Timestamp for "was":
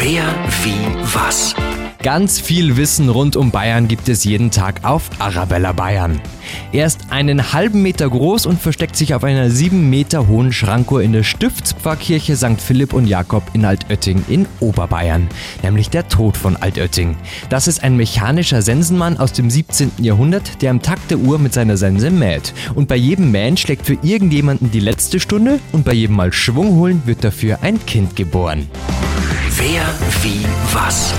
1.12-1.56, 30.72-31.12